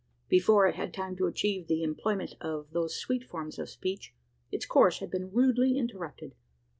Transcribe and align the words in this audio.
Before 0.29 0.65
it 0.65 0.73
had 0.73 0.95
time 0.95 1.15
to 1.17 1.27
achieve 1.27 1.67
the 1.67 1.83
employment 1.83 2.33
of 2.41 2.71
those 2.71 2.97
sweet 2.99 3.23
forms 3.23 3.59
of 3.59 3.69
speech, 3.69 4.15
its 4.51 4.65
course 4.65 4.97
had 4.97 5.11
been 5.11 5.29
rudely 5.29 5.77
interrupted. 5.77 6.33